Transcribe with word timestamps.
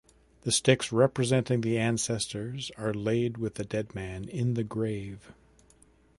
The 0.41 0.51
sticks 0.51 0.91
representing 0.91 1.61
the 1.61 1.77
ancestors 1.77 2.71
are 2.75 2.91
laid 2.91 3.37
with 3.37 3.53
the 3.53 3.63
dead 3.63 3.93
man 3.93 4.27
in 4.29 4.55
the 4.55 4.63
grave. 4.63 5.31